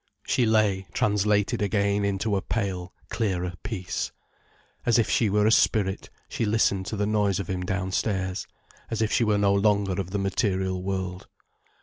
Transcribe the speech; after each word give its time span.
She 0.25 0.47
lay 0.47 0.87
translated 0.93 1.61
again 1.61 2.03
into 2.03 2.35
a 2.35 2.41
pale, 2.41 2.91
clearer 3.11 3.53
peace. 3.61 4.11
As 4.83 4.97
if 4.97 5.07
she 5.07 5.29
were 5.29 5.45
a 5.45 5.51
spirit, 5.51 6.09
she 6.27 6.43
listened 6.43 6.87
to 6.87 6.97
the 6.97 7.05
noise 7.05 7.39
of 7.39 7.51
him 7.51 7.61
downstairs, 7.63 8.47
as 8.89 9.03
if 9.03 9.11
she 9.11 9.23
were 9.23 9.37
no 9.37 9.53
longer 9.53 10.01
of 10.01 10.09
the 10.09 10.17
material 10.17 10.81
world. 10.81 11.27